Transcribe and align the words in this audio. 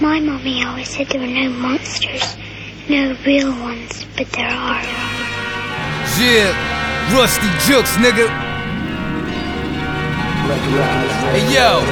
My 0.00 0.20
mommy 0.20 0.62
always 0.62 0.94
said 0.94 1.10
there 1.10 1.18
were 1.18 1.26
no 1.26 1.50
monsters, 1.50 2.38
no 2.88 3.18
real 3.26 3.50
ones, 3.66 4.06
but 4.14 4.30
there 4.30 4.46
are. 4.46 4.86
Yeah, 6.22 6.54
Ruste 7.10 7.42
Juxx, 7.66 7.98
nigga. 7.98 8.30
Hey 11.34 11.42
yo, 11.50 11.82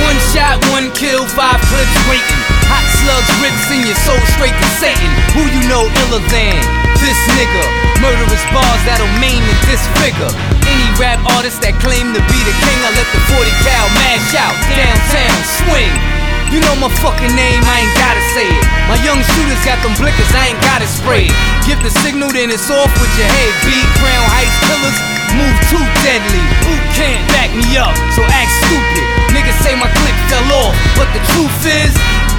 one 0.00 0.16
shot, 0.32 0.56
one 0.72 0.88
kill, 0.96 1.28
five 1.36 1.60
clips 1.68 1.96
waiting. 2.08 2.40
Hot 2.72 2.86
slugs 3.04 3.28
rips 3.44 3.68
in 3.76 3.84
your 3.84 3.98
soul 4.08 4.24
straight 4.40 4.56
to 4.56 4.68
Satan. 4.80 5.12
Who 5.36 5.44
you 5.44 5.68
know 5.68 5.84
iller 5.84 6.24
than 6.32 6.56
this 6.96 7.20
nigga? 7.36 7.64
Murderous 8.00 8.44
bars 8.56 8.80
that'll 8.88 9.20
maim 9.20 9.44
and 9.44 9.60
disfigure. 9.68 10.32
Any 10.64 10.88
rap 10.96 11.20
artist 11.36 11.60
that 11.60 11.76
claim 11.84 12.08
to 12.16 12.24
be 12.24 12.40
the 12.40 12.56
king, 12.56 12.78
I 12.88 12.90
let 12.96 13.08
the 13.12 13.20
40 13.36 13.52
cal 13.68 13.84
mash 14.00 14.32
out. 14.32 14.56
Downtown, 14.72 15.40
swing. 15.60 16.13
You 16.52 16.60
know 16.60 16.76
my 16.76 16.90
fucking 17.00 17.32
name, 17.32 17.62
I 17.64 17.84
ain't 17.84 17.94
gotta 17.96 18.24
say 18.36 18.46
it. 18.46 18.64
My 18.86 18.98
young 19.02 19.20
shooters 19.22 19.62
got 19.64 19.80
them 19.80 19.94
blickers, 19.96 20.30
I 20.34 20.52
ain't 20.52 20.62
gotta 20.62 20.86
spray 20.86 21.28
it. 21.30 21.36
Give 21.66 21.80
the 21.80 21.90
signal, 22.04 22.30
then 22.30 22.52
it's 22.52 22.68
off 22.70 22.92
with 23.00 23.12
your 23.16 23.26
head. 23.26 23.52
Beat 23.64 23.88
Crown 23.98 24.26
Heights 24.30 24.58
killers, 24.68 24.98
move 25.34 25.56
too 25.72 25.84
deadly. 26.04 26.44
Who 26.68 26.74
can't 26.94 27.22
back 27.34 27.50
me 27.54 27.66
up? 27.76 27.94
So 28.14 28.22
act 28.28 28.52
stupid. 28.66 29.04
Niggas 29.34 29.58
say 29.66 29.74
my 29.74 29.90
clip 29.90 30.16
fell 30.30 30.46
off, 30.66 30.74
but 30.94 31.10
the 31.10 31.22
truth 31.34 31.58
is, 31.66 31.92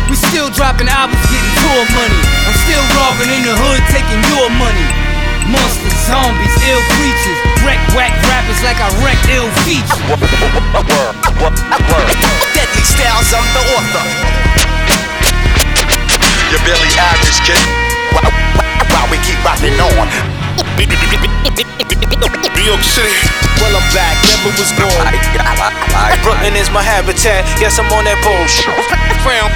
we 0.07 0.15
still 0.31 0.47
dropping 0.53 0.87
albums, 0.87 1.19
getting 1.27 1.53
tour 1.65 1.83
money. 1.97 2.21
I'm 2.47 2.57
still 2.63 2.85
robbing 2.95 3.31
in 3.35 3.41
the 3.43 3.55
hood, 3.57 3.81
taking 3.91 4.21
your 4.31 4.47
money. 4.55 5.04
Like 8.75 8.91
I 8.91 9.03
wreck 9.03 9.19
ill 9.31 9.47
features. 9.63 9.87
Deadly 12.51 12.83
Styles, 12.83 13.31
I'm 13.31 13.47
the 13.55 13.63
author. 13.71 14.03
Your 16.51 16.61
Billy 16.67 16.91
Irish 16.99 17.39
kid. 17.47 17.59
While, 18.11 18.31
while 18.91 19.07
we 19.11 19.17
keep 19.23 19.39
rocking 19.43 19.79
on. 19.79 20.07
New 22.55 22.63
York 22.63 22.83
City. 22.83 23.15
Well, 23.61 23.75
I'm 23.75 23.87
back, 23.95 24.19
never 24.27 24.51
was 24.59 24.71
gone. 24.75 25.07
Brooklyn 26.23 26.55
is 26.55 26.69
my 26.71 26.83
habitat. 26.83 27.47
Yes, 27.61 27.79
I'm 27.79 27.91
on 27.93 28.03
that 28.03 28.19
bullshit. 28.23 28.67
Crown, 29.23 29.51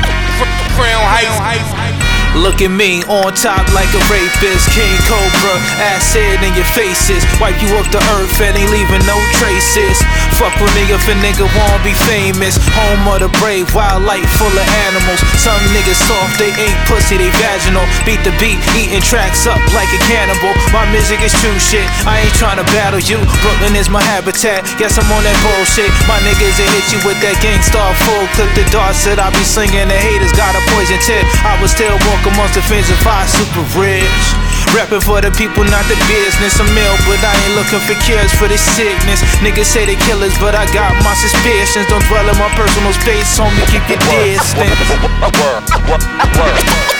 Crown 0.75 1.03
Heights. 1.03 1.88
Look 2.37 2.61
at 2.61 2.69
me 2.69 3.01
on 3.09 3.33
top 3.33 3.65
like 3.73 3.89
a 3.89 4.01
rapist, 4.05 4.69
King 4.69 4.93
Cobra, 5.09 5.55
acid 5.81 6.37
in 6.45 6.53
your 6.53 6.67
faces, 6.77 7.25
wipe 7.41 7.57
you 7.57 7.73
off 7.73 7.89
the 7.89 7.97
earth 8.21 8.37
and 8.45 8.53
ain't 8.53 8.69
leaving 8.69 9.01
no 9.09 9.17
traces. 9.41 9.97
Fuck 10.39 10.55
with 10.63 10.71
me 10.71 10.87
if 10.87 11.03
a 11.11 11.15
nigga 11.19 11.43
wanna 11.51 11.83
be 11.83 11.91
famous. 12.07 12.55
Home 12.79 13.03
of 13.11 13.19
the 13.19 13.27
brave, 13.43 13.67
wildlife 13.75 14.23
full 14.39 14.55
of 14.55 14.67
animals. 14.87 15.19
Some 15.35 15.59
niggas 15.75 15.99
soft, 15.99 16.39
they 16.39 16.55
ain't 16.55 16.79
pussy, 16.87 17.19
they 17.19 17.27
vaginal. 17.43 17.83
Beat 18.07 18.23
the 18.23 18.31
beat, 18.39 18.55
eating 18.71 19.03
tracks 19.03 19.43
up 19.43 19.59
like 19.75 19.91
a 19.91 19.99
cannibal. 20.07 20.55
My 20.71 20.87
music 20.95 21.19
is 21.19 21.35
true 21.43 21.59
shit, 21.59 21.83
I 22.07 22.23
ain't 22.23 22.35
tryna 22.39 22.63
battle 22.71 23.03
you. 23.03 23.19
Brooklyn 23.43 23.75
is 23.75 23.91
my 23.91 23.99
habitat, 23.99 24.63
yes 24.79 24.95
I'm 24.95 25.11
on 25.11 25.27
that 25.27 25.35
bullshit. 25.43 25.91
My 26.07 26.15
niggas 26.23 26.55
they 26.55 26.71
hit 26.71 26.87
you 26.95 27.03
with 27.03 27.19
that 27.19 27.35
gangstar 27.43 27.91
full 28.07 28.23
clip. 28.39 28.47
The 28.55 28.63
darts 28.71 29.03
that 29.11 29.19
I 29.19 29.27
be 29.35 29.43
slinging, 29.43 29.91
the 29.91 29.99
haters 29.99 30.31
got 30.39 30.55
a 30.55 30.63
poison 30.71 31.03
tip. 31.03 31.27
I 31.43 31.59
was 31.59 31.75
still 31.75 31.99
walk 32.07 32.23
amongst 32.23 32.55
the 32.55 32.63
fans 32.63 32.87
if 32.87 33.03
I 33.03 33.27
super 33.27 33.67
rich. 33.75 34.38
Rapping 34.69 35.01
for 35.01 35.17
the 35.17 35.33
people, 35.33 35.65
not 35.65 35.81
the 35.89 35.97
business. 36.05 36.61
I'm 36.61 36.69
ill, 36.77 36.93
but 37.09 37.17
I 37.25 37.33
ain't 37.33 37.57
looking 37.57 37.81
for 37.89 37.97
cures 38.05 38.29
for 38.37 38.45
this 38.45 38.61
sickness. 38.61 39.25
Niggas 39.41 39.65
say 39.65 39.89
they 39.89 39.97
killers, 40.05 40.37
but 40.37 40.53
I 40.53 40.69
got 40.69 40.93
my 41.01 41.17
suspicions. 41.17 41.89
Don't 41.89 42.05
dwell 42.05 42.29
in 42.29 42.37
my 42.37 42.53
personal 42.53 42.93
space, 42.93 43.33
homie, 43.33 43.65
keep 43.73 43.81
your 43.89 43.97
distance. 44.13 44.77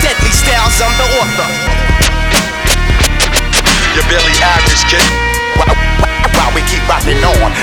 Deadly 0.02 0.34
Styles, 0.34 0.82
I'm 0.82 0.94
the 0.98 1.08
author. 1.22 1.50
Your 3.94 4.06
Billy 4.10 4.34
Irish 4.34 4.84
kid. 4.90 5.06
While, 5.62 5.78
while 6.34 6.52
we 6.58 6.66
keep 6.66 6.82
rocking 6.90 7.22
on. 7.22 7.54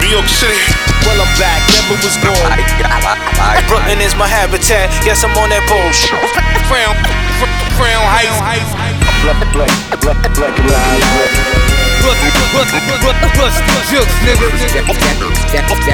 New 0.00 0.10
York 0.10 0.26
City. 0.26 0.58
Well, 1.06 1.22
I'm 1.22 1.30
back, 1.38 1.62
never 1.70 1.94
was 2.02 2.18
gone. 2.18 2.50
Brooklyn 3.70 4.02
is 4.02 4.18
my 4.18 4.26
habitat, 4.26 4.90
yes, 5.06 5.22
I'm 5.22 5.38
on 5.38 5.54
that 5.54 5.62
bullshit. 5.70 6.18
Crown, 7.40 7.56
Crown 7.76 8.04
Heights. 8.04 8.70
Ruste 12.00 12.28
Juxx, 13.90 14.10
nigga. 14.24 14.46
Deadly 14.72 14.96
ties. 15.00 15.20
Access 15.54 15.89